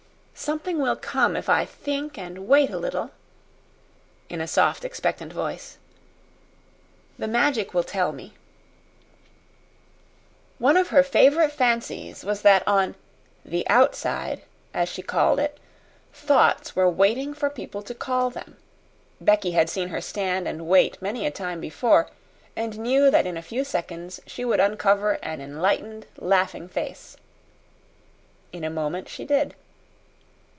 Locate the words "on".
12.67-12.95